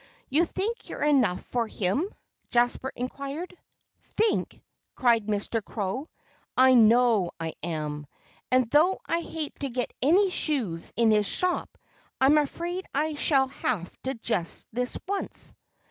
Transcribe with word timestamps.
"You 0.31 0.45
think 0.47 0.89
you're 0.89 1.03
enough 1.03 1.43
for 1.43 1.67
him?" 1.67 2.09
Jasper 2.49 2.91
inquired. 2.95 3.55
"Think?" 4.03 4.59
cried 4.95 5.27
Mr. 5.27 5.63
Crow. 5.63 6.09
"I 6.57 6.73
know 6.73 7.29
I 7.39 7.53
am. 7.61 8.07
And 8.49 8.67
though 8.71 8.97
I 9.05 9.21
hate 9.21 9.59
to 9.59 9.69
get 9.69 9.93
any 10.01 10.31
shoes 10.31 10.91
in 10.95 11.11
his 11.11 11.27
shop, 11.27 11.77
I'm 12.19 12.39
afraid 12.39 12.87
I 12.95 13.13
shall 13.13 13.49
have 13.49 13.95
to 14.01 14.15
just 14.15 14.67
this 14.73 14.97
once." 15.07 15.53